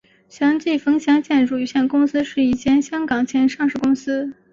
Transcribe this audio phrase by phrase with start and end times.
[0.27, 4.33] 祥记冯祥建筑有限公司是一间香港前上市公司。